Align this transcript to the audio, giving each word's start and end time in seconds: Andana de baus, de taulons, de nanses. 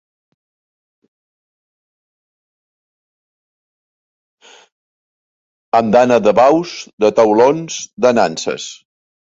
Andana 5.81 6.19
de 6.29 6.35
baus, 6.43 6.75
de 7.07 7.15
taulons, 7.21 7.81
de 8.07 8.15
nanses. 8.23 8.71